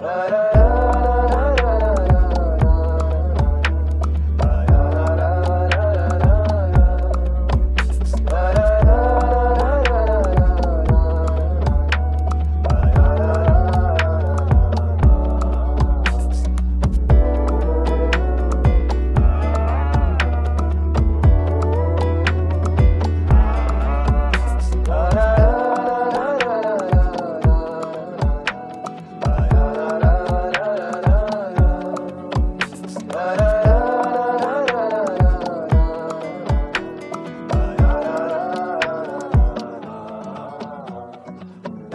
[0.00, 0.59] Da, da, da.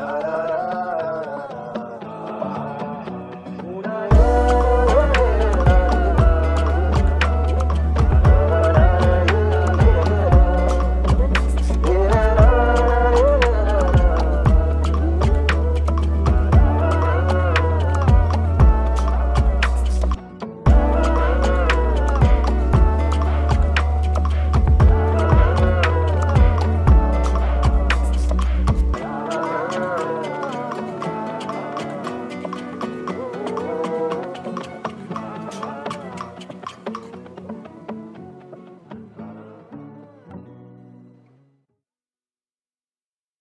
[0.06, 0.45] da da